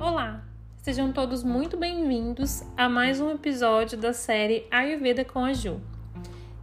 Olá, 0.00 0.42
sejam 0.82 1.12
todos 1.12 1.44
muito 1.44 1.76
bem-vindos 1.76 2.62
a 2.74 2.88
mais 2.88 3.20
um 3.20 3.32
episódio 3.32 3.98
da 3.98 4.14
série 4.14 4.66
Ayurveda 4.70 5.26
com 5.26 5.44
a 5.44 5.52
Ju. 5.52 5.78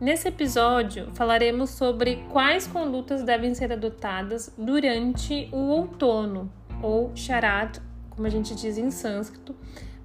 Nesse 0.01 0.27
episódio, 0.27 1.11
falaremos 1.13 1.69
sobre 1.69 2.25
quais 2.31 2.65
condutas 2.65 3.21
devem 3.21 3.53
ser 3.53 3.71
adotadas 3.71 4.51
durante 4.57 5.49
o 5.51 5.57
outono, 5.67 6.51
ou 6.81 7.11
Sharad, 7.15 7.77
como 8.09 8.25
a 8.25 8.29
gente 8.31 8.55
diz 8.55 8.75
em 8.75 8.89
sânscrito, 8.89 9.55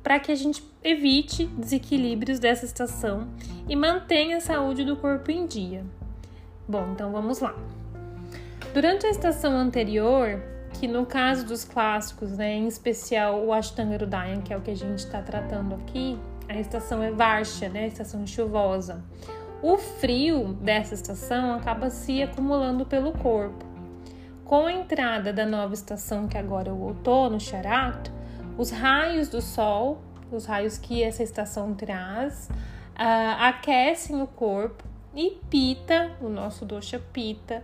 para 0.03 0.21
que 0.21 0.31
a 0.31 0.37
gente 0.37 0.63
evite 0.85 1.47
desequilíbrios 1.47 2.39
dessa 2.39 2.67
estação 2.67 3.29
e 3.67 3.75
mantenha 3.75 4.37
a 4.37 4.41
saúde 4.41 4.85
do 4.85 4.95
corpo 4.95 5.31
em 5.31 5.47
dia. 5.47 5.87
Bom, 6.69 6.91
então 6.93 7.11
vamos 7.11 7.41
lá. 7.41 7.57
Durante 8.75 9.07
a 9.07 9.11
estação 9.11 9.57
anterior, 9.57 10.52
que 10.83 10.89
no 10.89 11.07
caso 11.07 11.47
dos 11.47 11.63
clássicos, 11.65 12.33
né, 12.33 12.55
em 12.55 12.67
especial 12.67 13.45
o 13.45 13.53
Ashtanga 13.53 14.03
Udayan, 14.03 14.41
que 14.41 14.53
é 14.53 14.57
o 14.57 14.61
que 14.61 14.73
a 14.73 14.75
gente 14.75 14.99
está 14.99 15.23
tratando 15.23 15.77
aqui, 15.77 16.19
a 16.49 16.59
estação 16.59 17.01
é 17.01 17.13
Varsha, 17.13 17.69
né, 17.69 17.85
a 17.85 17.87
estação 17.87 18.27
chuvosa. 18.27 19.01
O 19.63 19.79
frio 19.79 20.55
dessa 20.55 20.95
estação 20.95 21.55
acaba 21.55 21.89
se 21.89 22.21
acumulando 22.21 22.85
pelo 22.85 23.13
corpo. 23.13 23.65
Com 24.45 24.67
a 24.67 24.73
entrada 24.73 25.33
da 25.33 25.47
nova 25.47 25.73
estação, 25.73 26.27
que 26.27 26.37
agora 26.37 26.71
é 26.71 26.73
o 26.73 26.81
outono, 26.81 27.39
Sharat, 27.39 28.11
os 28.59 28.73
raios 28.73 29.29
do 29.29 29.41
sol, 29.41 30.03
os 30.33 30.47
raios 30.47 30.79
que 30.79 31.01
essa 31.01 31.23
estação 31.23 31.75
traz, 31.75 32.51
uh, 32.51 33.39
aquecem 33.39 34.21
o 34.21 34.27
corpo 34.27 34.83
e 35.15 35.39
Pita, 35.49 36.11
o 36.21 36.29
nosso 36.29 36.65
dosha 36.65 36.99
Pita, 37.13 37.63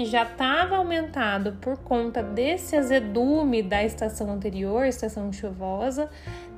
que 0.00 0.06
já 0.06 0.22
estava 0.22 0.76
aumentado 0.76 1.58
por 1.60 1.76
conta 1.76 2.22
desse 2.22 2.74
azedume 2.74 3.62
da 3.62 3.84
estação 3.84 4.30
anterior, 4.30 4.86
estação 4.86 5.30
chuvosa, 5.30 6.08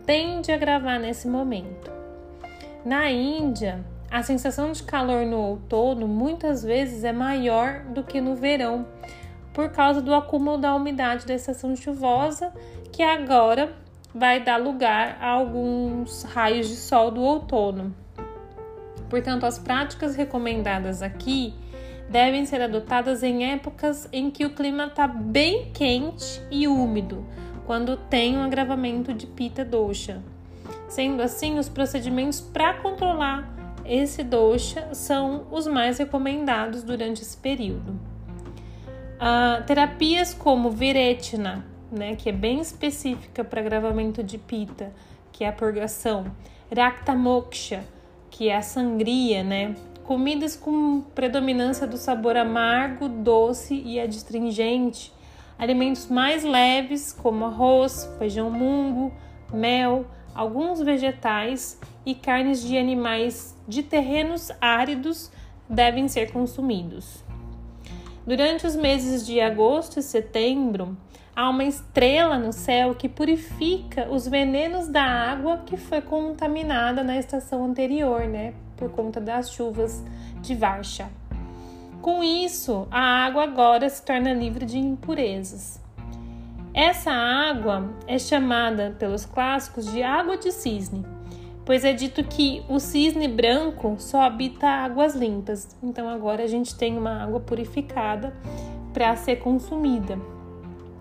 tende 0.06 0.53
a 0.53 0.55
agravar 0.55 1.00
nesse 1.00 1.27
momento. 1.27 1.91
Na 2.84 3.11
Índia, 3.11 3.84
a 4.08 4.22
sensação 4.22 4.70
de 4.70 4.84
calor 4.84 5.27
no 5.27 5.39
outono 5.39 6.06
muitas 6.06 6.62
vezes 6.62 7.03
é 7.03 7.12
maior 7.12 7.81
do 7.86 8.05
que 8.05 8.20
no 8.20 8.36
verão, 8.36 8.86
por 9.53 9.70
causa 9.70 10.00
do 10.00 10.14
acúmulo 10.14 10.59
da 10.59 10.72
umidade 10.72 11.27
da 11.27 11.34
estação 11.34 11.75
chuvosa, 11.75 12.53
que 12.92 13.03
agora 13.03 13.72
vai 14.14 14.38
dar 14.38 14.56
lugar 14.56 15.19
a 15.20 15.31
alguns 15.31 16.22
raios 16.22 16.69
de 16.69 16.77
sol 16.77 17.11
do 17.11 17.20
outono. 17.20 17.92
Portanto, 19.11 19.44
as 19.44 19.59
práticas 19.59 20.14
recomendadas 20.14 21.03
aqui 21.03 21.61
devem 22.12 22.44
ser 22.44 22.60
adotadas 22.60 23.22
em 23.22 23.50
épocas 23.50 24.06
em 24.12 24.30
que 24.30 24.44
o 24.44 24.55
clima 24.55 24.84
está 24.84 25.08
bem 25.08 25.70
quente 25.72 26.42
e 26.50 26.69
úmido, 26.69 27.24
quando 27.64 27.96
tem 27.96 28.36
um 28.36 28.42
agravamento 28.42 29.14
de 29.14 29.27
pita 29.27 29.64
dosha. 29.64 30.22
Sendo 30.88 31.22
assim, 31.22 31.58
os 31.58 31.70
procedimentos 31.70 32.38
para 32.38 32.74
controlar 32.74 33.50
esse 33.86 34.22
dosha 34.22 34.91
são 34.92 35.46
os 35.50 35.66
mais 35.66 35.98
recomendados 35.98 36.82
durante 36.82 37.22
esse 37.22 37.36
período. 37.36 37.92
Uh, 39.19 39.64
terapias 39.66 40.34
como 40.34 40.70
viretina, 40.70 41.64
né, 41.91 42.14
que 42.14 42.28
é 42.28 42.32
bem 42.32 42.60
específica 42.60 43.42
para 43.42 43.60
agravamento 43.60 44.22
de 44.22 44.36
pita, 44.36 44.92
que 45.32 45.44
é 45.44 45.48
a 45.48 45.52
purgação, 45.52 46.26
rakta 46.76 47.14
moksha, 47.14 47.84
que 48.30 48.50
é 48.50 48.56
a 48.56 48.62
sangria, 48.62 49.42
né, 49.42 49.74
comidas 50.05 50.56
com 50.56 51.00
predominância 51.14 51.86
do 51.86 51.97
sabor 51.97 52.36
amargo, 52.36 53.08
doce 53.08 53.75
e 53.84 53.98
adstringente, 54.00 55.12
alimentos 55.59 56.09
mais 56.09 56.44
leves 56.44 57.12
como 57.12 57.44
arroz, 57.44 58.09
feijão 58.19 58.50
mungo, 58.50 59.12
mel, 59.53 60.06
alguns 60.34 60.81
vegetais 60.81 61.78
e 62.05 62.14
carnes 62.14 62.62
de 62.62 62.77
animais 62.77 63.56
de 63.69 63.82
terrenos 63.82 64.50
áridos 64.60 65.31
devem 65.69 66.09
ser 66.09 66.32
consumidos. 66.32 67.22
Durante 68.26 68.66
os 68.66 68.76
meses 68.76 69.26
de 69.26 69.41
agosto 69.41 69.99
e 69.99 70.03
setembro, 70.03 70.97
há 71.34 71.49
uma 71.49 71.65
estrela 71.65 72.38
no 72.38 72.53
céu 72.53 72.94
que 72.94 73.09
purifica 73.09 74.09
os 74.10 74.28
venenos 74.28 74.88
da 74.88 75.03
água 75.03 75.62
que 75.66 75.76
foi 75.76 76.00
contaminada 76.00 77.03
na 77.03 77.19
estação 77.19 77.65
anterior, 77.65 78.22
né, 78.26 78.55
por 78.82 78.91
conta 78.91 79.20
das 79.20 79.53
chuvas 79.53 80.03
de 80.41 80.56
Varsha. 80.56 81.09
Com 82.00 82.25
isso, 82.25 82.88
a 82.91 83.25
água 83.25 83.44
agora 83.44 83.88
se 83.88 84.04
torna 84.04 84.32
livre 84.32 84.66
de 84.66 84.76
impurezas. 84.76 85.81
Essa 86.75 87.12
água 87.12 87.88
é 88.09 88.19
chamada 88.19 88.97
pelos 88.98 89.25
clássicos 89.25 89.87
de 89.93 90.03
água 90.03 90.37
de 90.37 90.50
cisne, 90.50 91.06
pois 91.65 91.84
é 91.84 91.93
dito 91.93 92.25
que 92.25 92.65
o 92.69 92.81
cisne 92.81 93.28
branco 93.28 93.94
só 93.98 94.22
habita 94.22 94.66
águas 94.66 95.14
limpas. 95.14 95.76
Então 95.81 96.09
agora 96.09 96.43
a 96.43 96.49
gente 96.49 96.75
tem 96.75 96.99
uma 96.99 97.22
água 97.22 97.38
purificada 97.38 98.34
para 98.93 99.14
ser 99.14 99.37
consumida. 99.37 100.19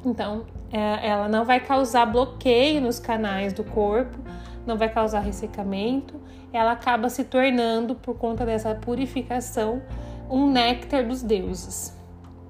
Então 0.06 0.46
ela 0.78 1.28
não 1.28 1.44
vai 1.44 1.60
causar 1.60 2.06
bloqueio 2.06 2.82
nos 2.82 3.00
canais 3.00 3.52
do 3.54 3.64
corpo, 3.64 4.18
não 4.66 4.78
vai 4.78 4.90
causar 4.90 5.20
ressecamento, 5.20 6.20
ela 6.54 6.72
acaba 6.72 7.10
se 7.10 7.24
tornando, 7.24 7.96
por 7.96 8.18
conta 8.18 8.46
dessa 8.46 8.74
purificação, 8.76 9.82
um 10.30 10.50
néctar 10.50 11.06
dos 11.06 11.22
deuses. 11.22 11.98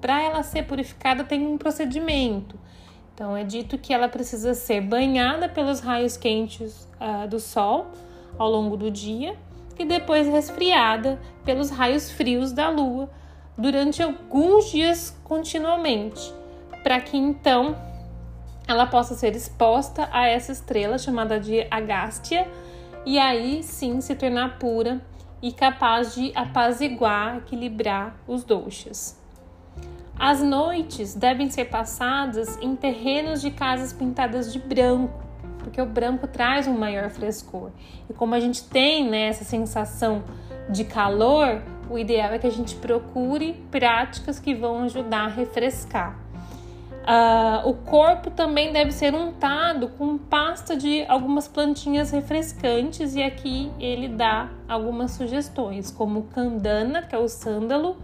Para 0.00 0.22
ela 0.22 0.42
ser 0.42 0.64
purificada, 0.64 1.24
tem 1.24 1.46
um 1.46 1.56
procedimento. 1.56 2.58
Então, 3.14 3.36
é 3.36 3.44
dito 3.44 3.78
que 3.78 3.92
ela 3.92 4.08
precisa 4.08 4.54
ser 4.54 4.80
banhada 4.80 5.48
pelos 5.48 5.80
raios 5.80 6.16
quentes 6.16 6.88
uh, 7.00 7.28
do 7.28 7.38
sol 7.38 7.88
ao 8.38 8.50
longo 8.50 8.76
do 8.76 8.90
dia 8.90 9.36
e 9.78 9.84
depois 9.84 10.26
resfriada 10.26 11.20
pelos 11.44 11.70
raios 11.70 12.10
frios 12.10 12.52
da 12.52 12.68
lua 12.68 13.10
durante 13.56 14.02
alguns 14.02 14.70
dias 14.70 15.16
continuamente, 15.22 16.32
para 16.82 17.00
que 17.00 17.16
então 17.16 17.76
ela 18.66 18.86
possa 18.86 19.14
ser 19.14 19.34
exposta 19.34 20.08
a 20.12 20.26
essa 20.26 20.52
estrela 20.52 20.98
chamada 20.98 21.38
de 21.38 21.66
Agástia 21.70 22.48
e 23.04 23.18
aí 23.18 23.62
sim 23.62 24.00
se 24.00 24.14
tornar 24.14 24.58
pura 24.58 25.00
e 25.42 25.50
capaz 25.50 26.14
de 26.14 26.32
apaziguar, 26.34 27.38
equilibrar 27.38 28.16
os 28.28 28.44
doxas. 28.44 29.20
As 30.16 30.40
noites 30.40 31.14
devem 31.14 31.50
ser 31.50 31.64
passadas 31.64 32.56
em 32.62 32.76
terrenos 32.76 33.40
de 33.40 33.50
casas 33.50 33.92
pintadas 33.92 34.52
de 34.52 34.58
branco, 34.60 35.20
porque 35.58 35.82
o 35.82 35.86
branco 35.86 36.28
traz 36.28 36.68
um 36.68 36.78
maior 36.78 37.10
frescor. 37.10 37.70
E 38.08 38.12
como 38.12 38.34
a 38.34 38.40
gente 38.40 38.62
tem 38.62 39.08
né, 39.10 39.22
essa 39.26 39.42
sensação 39.42 40.22
de 40.68 40.84
calor, 40.84 41.60
o 41.90 41.98
ideal 41.98 42.32
é 42.32 42.38
que 42.38 42.46
a 42.46 42.50
gente 42.50 42.76
procure 42.76 43.54
práticas 43.70 44.38
que 44.38 44.54
vão 44.54 44.84
ajudar 44.84 45.24
a 45.24 45.28
refrescar. 45.28 46.21
Uh, 47.02 47.68
o 47.68 47.74
corpo 47.74 48.30
também 48.30 48.72
deve 48.72 48.92
ser 48.92 49.12
untado 49.12 49.88
com 49.98 50.16
pasta 50.16 50.76
de 50.76 51.04
algumas 51.06 51.48
plantinhas 51.48 52.12
refrescantes, 52.12 53.16
e 53.16 53.22
aqui 53.22 53.72
ele 53.80 54.06
dá 54.06 54.50
algumas 54.68 55.10
sugestões, 55.10 55.90
como 55.90 56.20
o 56.20 56.22
candana, 56.24 57.02
que 57.02 57.14
é 57.14 57.18
o 57.18 57.28
sândalo, 57.28 57.96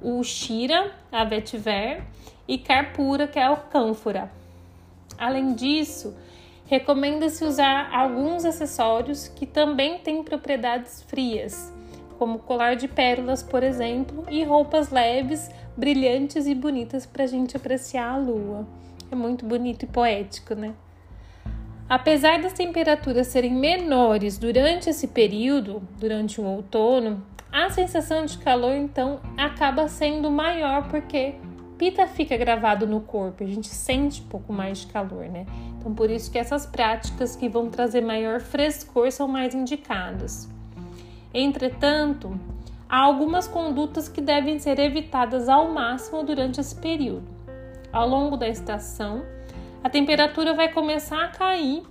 o 0.00 0.22
shira, 0.22 0.92
a 1.10 1.24
vetiver, 1.24 2.04
e 2.46 2.56
carpura, 2.56 3.26
que 3.26 3.38
é 3.38 3.50
o 3.50 3.56
cânfora. 3.56 4.30
Além 5.18 5.54
disso, 5.54 6.16
recomenda-se 6.66 7.44
usar 7.44 7.90
alguns 7.92 8.44
acessórios 8.44 9.26
que 9.26 9.44
também 9.44 9.98
têm 9.98 10.22
propriedades 10.22 11.02
frias, 11.02 11.74
como 12.18 12.40
colar 12.40 12.76
de 12.76 12.88
pérolas, 12.88 13.42
por 13.42 13.62
exemplo, 13.62 14.24
e 14.28 14.44
roupas 14.44 14.90
leves 14.90 15.50
brilhantes 15.76 16.46
e 16.46 16.54
bonitas 16.54 17.06
para 17.06 17.24
a 17.24 17.26
gente 17.26 17.56
apreciar 17.56 18.12
a 18.12 18.16
lua. 18.16 18.66
É 19.10 19.14
muito 19.14 19.44
bonito 19.44 19.84
e 19.84 19.86
poético, 19.86 20.54
né? 20.54 20.74
Apesar 21.88 22.40
das 22.40 22.52
temperaturas 22.52 23.28
serem 23.28 23.54
menores 23.54 24.38
durante 24.38 24.90
esse 24.90 25.06
período, 25.06 25.80
durante 26.00 26.40
o 26.40 26.44
outono, 26.44 27.22
a 27.52 27.70
sensação 27.70 28.26
de 28.26 28.38
calor 28.38 28.74
então 28.74 29.20
acaba 29.36 29.86
sendo 29.86 30.28
maior 30.30 30.88
porque 30.88 31.36
pita 31.78 32.06
fica 32.08 32.36
gravado 32.36 32.86
no 32.86 33.00
corpo, 33.00 33.44
a 33.44 33.46
gente 33.46 33.68
sente 33.68 34.20
um 34.20 34.26
pouco 34.26 34.52
mais 34.52 34.78
de 34.78 34.88
calor, 34.88 35.28
né? 35.28 35.46
Então 35.78 35.94
por 35.94 36.10
isso 36.10 36.30
que 36.30 36.38
essas 36.38 36.66
práticas 36.66 37.36
que 37.36 37.48
vão 37.48 37.70
trazer 37.70 38.00
maior 38.00 38.40
frescor 38.40 39.12
são 39.12 39.28
mais 39.28 39.54
indicadas. 39.54 40.48
Entretanto, 41.38 42.40
há 42.88 42.98
algumas 42.98 43.46
condutas 43.46 44.08
que 44.08 44.22
devem 44.22 44.58
ser 44.58 44.78
evitadas 44.78 45.50
ao 45.50 45.68
máximo 45.68 46.24
durante 46.24 46.58
esse 46.58 46.74
período. 46.74 47.28
Ao 47.92 48.08
longo 48.08 48.38
da 48.38 48.48
estação, 48.48 49.22
a 49.84 49.90
temperatura 49.90 50.54
vai 50.54 50.72
começar 50.72 51.22
a 51.22 51.28
cair. 51.28 51.82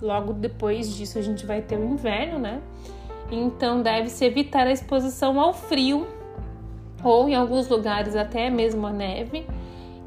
Logo 0.00 0.32
depois 0.32 0.96
disso, 0.96 1.18
a 1.18 1.22
gente 1.22 1.44
vai 1.44 1.60
ter 1.60 1.76
o 1.76 1.84
inverno, 1.84 2.38
né? 2.38 2.62
Então, 3.30 3.82
deve-se 3.82 4.24
evitar 4.24 4.66
a 4.66 4.72
exposição 4.72 5.38
ao 5.38 5.52
frio 5.52 6.06
ou, 7.04 7.28
em 7.28 7.34
alguns 7.34 7.68
lugares, 7.68 8.16
até 8.16 8.48
mesmo 8.48 8.86
a 8.86 8.92
neve, 8.92 9.46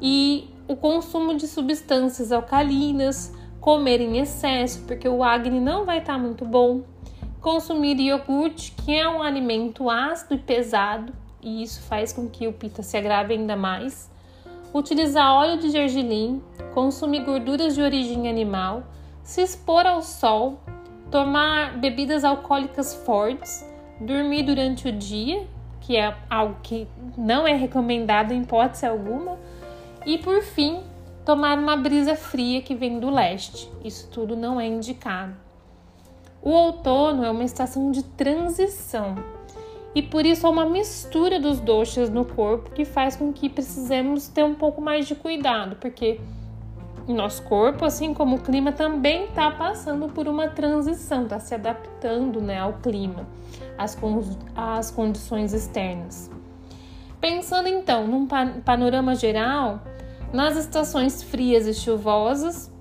e 0.00 0.50
o 0.66 0.74
consumo 0.74 1.36
de 1.36 1.46
substâncias 1.46 2.32
alcalinas, 2.32 3.32
comer 3.60 4.00
em 4.00 4.18
excesso, 4.18 4.82
porque 4.88 5.08
o 5.08 5.22
acne 5.22 5.60
não 5.60 5.84
vai 5.84 5.98
estar 5.98 6.14
tá 6.14 6.18
muito 6.18 6.44
bom, 6.44 6.82
consumir 7.42 7.98
iogurte, 7.98 8.70
que 8.70 8.94
é 8.94 9.06
um 9.08 9.20
alimento 9.20 9.90
ácido 9.90 10.34
e 10.34 10.38
pesado, 10.38 11.12
e 11.42 11.62
isso 11.62 11.82
faz 11.82 12.12
com 12.12 12.28
que 12.28 12.46
o 12.46 12.52
pita 12.52 12.84
se 12.84 12.96
agrave 12.96 13.34
ainda 13.34 13.56
mais, 13.56 14.08
utilizar 14.72 15.34
óleo 15.34 15.58
de 15.58 15.68
gergelim, 15.68 16.40
consumir 16.72 17.24
gorduras 17.24 17.74
de 17.74 17.82
origem 17.82 18.28
animal, 18.28 18.84
se 19.24 19.42
expor 19.42 19.86
ao 19.86 20.02
sol, 20.02 20.60
tomar 21.10 21.78
bebidas 21.78 22.24
alcoólicas 22.24 22.94
fortes, 22.94 23.68
dormir 24.00 24.44
durante 24.44 24.88
o 24.88 24.92
dia, 24.92 25.44
que 25.80 25.96
é 25.96 26.16
algo 26.30 26.56
que 26.62 26.86
não 27.18 27.46
é 27.46 27.54
recomendado 27.54 28.32
em 28.32 28.42
hipótese 28.42 28.86
alguma, 28.86 29.36
e 30.06 30.16
por 30.16 30.42
fim, 30.42 30.80
tomar 31.24 31.58
uma 31.58 31.76
brisa 31.76 32.14
fria 32.14 32.62
que 32.62 32.74
vem 32.74 33.00
do 33.00 33.10
leste. 33.10 33.68
Isso 33.84 34.08
tudo 34.10 34.36
não 34.36 34.60
é 34.60 34.66
indicado. 34.66 35.34
O 36.42 36.50
outono 36.50 37.24
é 37.24 37.30
uma 37.30 37.44
estação 37.44 37.92
de 37.92 38.02
transição 38.02 39.14
e 39.94 40.02
por 40.02 40.26
isso 40.26 40.46
há 40.46 40.50
uma 40.50 40.66
mistura 40.66 41.38
dos 41.38 41.60
doxas 41.60 42.10
no 42.10 42.24
corpo 42.24 42.70
que 42.70 42.84
faz 42.84 43.14
com 43.14 43.32
que 43.32 43.48
precisemos 43.48 44.26
ter 44.26 44.42
um 44.42 44.54
pouco 44.54 44.80
mais 44.80 45.06
de 45.06 45.14
cuidado, 45.14 45.76
porque 45.76 46.18
nosso 47.06 47.42
corpo, 47.42 47.84
assim 47.84 48.14
como 48.14 48.36
o 48.36 48.40
clima, 48.40 48.72
também 48.72 49.24
está 49.24 49.50
passando 49.50 50.08
por 50.08 50.26
uma 50.26 50.48
transição, 50.48 51.24
está 51.24 51.38
se 51.38 51.54
adaptando 51.54 52.40
né, 52.40 52.58
ao 52.58 52.74
clima, 52.74 53.26
às, 53.76 53.96
às 54.56 54.90
condições 54.90 55.52
externas. 55.52 56.30
Pensando 57.20 57.68
então 57.68 58.06
num 58.06 58.26
panorama 58.64 59.14
geral, 59.14 59.80
nas 60.32 60.56
estações 60.56 61.22
frias 61.22 61.66
e 61.66 61.74
chuvosas, 61.74 62.71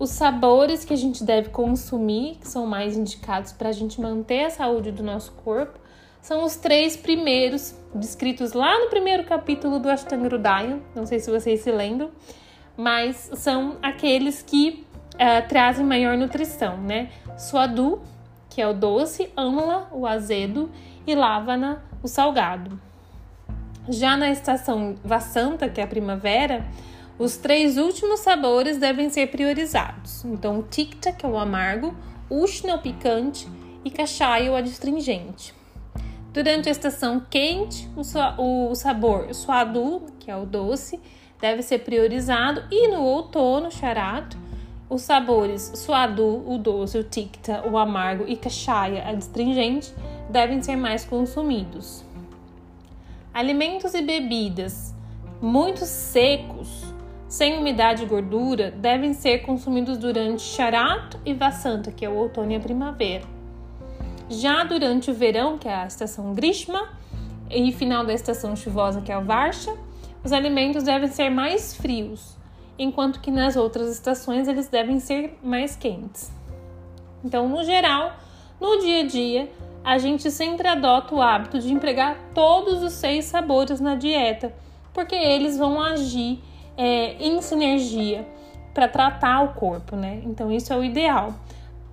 os 0.00 0.08
sabores 0.08 0.82
que 0.82 0.94
a 0.94 0.96
gente 0.96 1.22
deve 1.22 1.50
consumir, 1.50 2.36
que 2.36 2.48
são 2.48 2.66
mais 2.66 2.96
indicados 2.96 3.52
para 3.52 3.68
a 3.68 3.72
gente 3.72 4.00
manter 4.00 4.46
a 4.46 4.50
saúde 4.50 4.90
do 4.90 5.02
nosso 5.02 5.30
corpo, 5.44 5.78
são 6.22 6.42
os 6.42 6.56
três 6.56 6.96
primeiros, 6.96 7.74
descritos 7.94 8.54
lá 8.54 8.78
no 8.78 8.88
primeiro 8.88 9.24
capítulo 9.24 9.78
do 9.78 9.90
Ashtanga 9.90 10.30
Não 10.94 11.04
sei 11.04 11.20
se 11.20 11.30
vocês 11.30 11.60
se 11.60 11.70
lembram, 11.70 12.10
mas 12.78 13.30
são 13.34 13.76
aqueles 13.82 14.40
que 14.40 14.86
uh, 15.16 15.46
trazem 15.46 15.84
maior 15.84 16.16
nutrição, 16.16 16.78
né? 16.78 17.10
Suadu, 17.36 18.00
que 18.48 18.62
é 18.62 18.66
o 18.66 18.72
doce, 18.72 19.30
Amla, 19.36 19.90
o 19.92 20.06
azedo, 20.06 20.70
e 21.06 21.14
Lavana, 21.14 21.84
o 22.02 22.08
salgado. 22.08 22.80
Já 23.86 24.16
na 24.16 24.30
estação 24.30 24.94
Vassanta, 25.04 25.68
que 25.68 25.78
é 25.78 25.84
a 25.84 25.86
primavera, 25.86 26.66
os 27.20 27.36
três 27.36 27.76
últimos 27.76 28.20
sabores 28.20 28.78
devem 28.78 29.10
ser 29.10 29.26
priorizados. 29.26 30.24
Então, 30.24 30.62
Tikta, 30.62 31.12
que 31.12 31.26
é 31.26 31.28
o 31.28 31.38
amargo, 31.38 31.94
Ushna, 32.30 32.76
o 32.76 32.78
picante, 32.78 33.46
e 33.84 33.90
Kashaya, 33.90 34.50
o 34.50 34.54
adstringente. 34.54 35.54
Durante 36.32 36.70
a 36.70 36.72
estação 36.72 37.20
quente, 37.28 37.86
o, 37.94 38.74
sabor 38.74 39.34
Suadu, 39.34 40.06
que 40.18 40.30
é 40.30 40.36
o 40.36 40.46
doce, 40.46 40.98
deve 41.38 41.60
ser 41.60 41.80
priorizado, 41.80 42.64
e 42.70 42.88
no 42.88 43.02
outono, 43.02 43.70
Charato, 43.70 44.38
os 44.88 45.02
sabores 45.02 45.72
Suadu, 45.74 46.42
o 46.50 46.56
doce, 46.56 46.96
o 46.96 47.04
Tikta, 47.04 47.68
o 47.68 47.76
amargo 47.76 48.24
e 48.26 48.34
Kashaya, 48.34 49.02
a 49.02 49.10
adstringente, 49.10 49.92
devem 50.30 50.62
ser 50.62 50.76
mais 50.76 51.04
consumidos. 51.04 52.02
Alimentos 53.34 53.92
e 53.92 54.00
bebidas 54.00 54.94
muito 55.42 55.84
secos 55.84 56.79
sem 57.30 57.56
umidade 57.56 58.02
e 58.02 58.06
gordura 58.06 58.72
devem 58.72 59.14
ser 59.14 59.38
consumidos 59.42 59.96
durante 59.96 60.42
Charat 60.42 61.16
e 61.24 61.32
Vasanta, 61.32 61.92
que 61.92 62.04
é 62.04 62.08
o 62.08 62.16
outono 62.16 62.50
e 62.50 62.56
a 62.56 62.60
primavera. 62.60 63.22
Já 64.28 64.64
durante 64.64 65.12
o 65.12 65.14
verão, 65.14 65.56
que 65.56 65.68
é 65.68 65.74
a 65.76 65.86
estação 65.86 66.34
Grishma, 66.34 66.88
e 67.48 67.70
final 67.70 68.04
da 68.04 68.12
estação 68.12 68.56
chuvosa, 68.56 69.00
que 69.00 69.12
é 69.12 69.16
o 69.16 69.24
Varsha, 69.24 69.72
os 70.24 70.32
alimentos 70.32 70.82
devem 70.82 71.08
ser 71.08 71.30
mais 71.30 71.72
frios, 71.72 72.36
enquanto 72.76 73.20
que 73.20 73.30
nas 73.30 73.54
outras 73.54 73.88
estações 73.92 74.48
eles 74.48 74.66
devem 74.66 74.98
ser 74.98 75.38
mais 75.40 75.76
quentes. 75.76 76.32
Então, 77.24 77.48
no 77.48 77.62
geral, 77.62 78.16
no 78.60 78.80
dia 78.80 79.02
a 79.02 79.06
dia, 79.06 79.52
a 79.84 79.98
gente 79.98 80.32
sempre 80.32 80.66
adota 80.66 81.14
o 81.14 81.22
hábito 81.22 81.60
de 81.60 81.72
empregar 81.72 82.18
todos 82.34 82.82
os 82.82 82.92
seis 82.94 83.26
sabores 83.26 83.78
na 83.78 83.94
dieta, 83.94 84.52
porque 84.92 85.14
eles 85.14 85.56
vão 85.56 85.80
agir 85.80 86.42
é, 86.80 87.14
em 87.20 87.42
sinergia 87.42 88.26
para 88.72 88.88
tratar 88.88 89.42
o 89.42 89.48
corpo, 89.52 89.94
né? 89.96 90.22
Então 90.24 90.50
isso 90.50 90.72
é 90.72 90.76
o 90.76 90.82
ideal. 90.82 91.34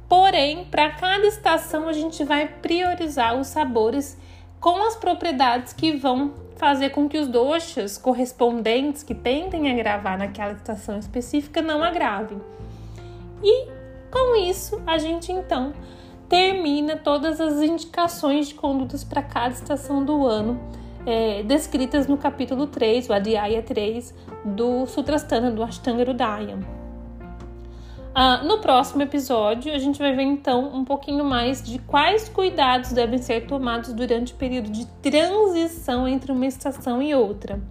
Porém, 0.08 0.64
para 0.64 0.90
cada 0.92 1.28
estação 1.28 1.90
a 1.90 1.92
gente 1.92 2.24
vai 2.24 2.48
priorizar 2.48 3.38
os 3.38 3.48
sabores 3.48 4.18
com 4.62 4.82
as 4.88 4.96
propriedades 4.96 5.74
que 5.74 5.92
vão 5.98 6.32
fazer 6.56 6.92
com 6.92 7.10
que 7.10 7.18
os 7.18 7.28
doxas 7.28 7.98
correspondentes 7.98 9.04
que 9.04 9.14
tentem 9.14 9.70
agravar 9.70 10.18
naquela 10.18 10.54
estação 10.54 10.98
específica 10.98 11.62
não 11.62 11.84
agravem. 11.84 12.42
E 13.44 13.68
com 14.10 14.38
isso, 14.38 14.82
a 14.88 14.98
gente 14.98 15.34
então 15.34 15.74
termina 16.30 16.96
todas 16.96 17.42
as 17.42 17.62
indicações 17.62 18.48
de 18.48 18.54
condutas 18.54 19.04
para 19.04 19.22
cada 19.22 19.54
estação 19.54 20.04
do 20.04 20.26
ano 20.26 20.58
é, 21.08 21.42
descritas 21.42 22.06
no 22.06 22.18
capítulo 22.18 22.68
3, 22.68 23.08
o 23.08 23.14
Adhyaya 23.14 23.64
3, 23.64 24.14
do 24.44 24.86
Sutrasthana, 24.86 25.50
do 25.50 25.64
Ashtanga 25.64 26.02
Hridaya. 26.02 26.60
Ah, 28.14 28.44
no 28.44 28.58
próximo 28.58 29.04
episódio, 29.04 29.74
a 29.74 29.78
gente 29.78 30.00
vai 30.00 30.14
ver 30.14 30.24
então 30.24 30.68
um 30.76 30.84
pouquinho 30.84 31.24
mais 31.24 31.64
de 31.64 31.80
quais 31.80 32.28
cuidados 32.28 32.92
devem 32.92 33.20
ser 33.20 33.48
tomados 33.48 33.94
durante 33.94 34.34
o 34.34 34.36
período 34.36 34.70
de 34.70 34.86
transição 35.02 36.06
entre 36.06 36.30
uma 36.30 36.46
estação 36.46 37.02
e 37.02 37.16
outra. 37.16 37.62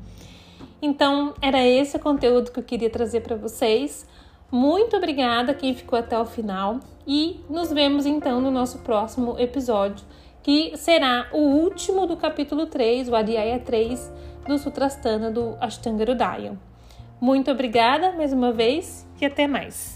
Então, 0.81 1.35
era 1.43 1.62
esse 1.62 1.94
o 1.97 2.00
conteúdo 2.00 2.50
que 2.50 2.59
eu 2.59 2.65
queria 2.65 2.88
trazer 2.88 3.21
para 3.21 3.37
vocês. 3.37 4.06
Muito 4.50 4.97
obrigada 4.97 5.53
quem 5.53 5.75
ficou 5.75 5.99
até 5.99 6.19
o 6.19 6.25
final 6.25 6.81
e 7.06 7.41
nos 7.50 7.71
vemos 7.71 8.06
então 8.06 8.41
no 8.41 8.50
nosso 8.50 8.79
próximo 8.79 9.38
episódio 9.38 10.06
que 10.47 10.77
será 10.77 11.27
o 11.33 11.39
último 11.39 12.07
do 12.07 12.17
capítulo 12.17 12.67
3, 12.67 13.09
o 13.09 13.17
Adhyaya 13.17 13.59
3 13.59 14.13
do 14.47 14.57
Sutrasthana 14.57 15.29
do 15.29 15.57
Ashtanga 15.61 16.05
Hridaya. 16.05 16.57
Muito 17.21 17.51
obrigada 17.51 18.13
mais 18.13 18.33
uma 18.33 18.53
vez 18.53 19.05
e 19.21 19.27
até 19.27 19.49
mais. 19.49 19.96